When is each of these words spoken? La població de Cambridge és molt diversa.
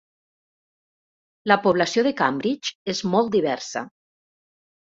La 1.51 1.57
població 1.67 2.05
de 2.09 2.13
Cambridge 2.23 2.75
és 2.95 3.05
molt 3.13 3.33
diversa. 3.37 3.85